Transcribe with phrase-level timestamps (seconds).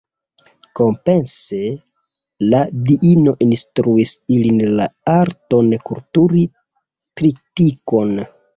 [0.77, 1.59] Kompense,
[2.53, 4.89] la diino instruis ilin la
[5.19, 6.45] arton kulturi
[7.21, 8.15] tritikon.